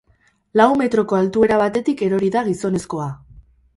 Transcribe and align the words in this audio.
Lau 0.59 0.65
metroko 0.81 1.19
altuera 1.19 1.59
batetik 1.65 2.01
erori 2.09 2.31
da 2.37 2.43
gizonezkoa. 2.51 3.11